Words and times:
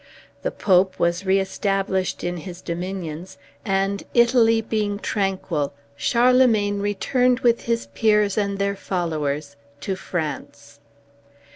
The 0.41 0.49
Pope 0.49 0.97
was 0.97 1.27
reestablished 1.27 2.23
in 2.23 2.37
his 2.37 2.59
dominions, 2.63 3.37
and 3.63 4.01
Italy 4.15 4.59
being 4.59 4.97
tranquil, 4.97 5.73
Charlemagne 5.95 6.79
returned 6.79 7.41
with 7.41 7.65
his 7.65 7.85
peers 7.85 8.35
and 8.35 8.57
their 8.57 8.75
followers 8.75 9.55
to 9.81 9.95
France. 9.95 10.79